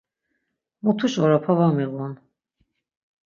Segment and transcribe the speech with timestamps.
[0.83, 2.13] Mutuş oropa var miğun.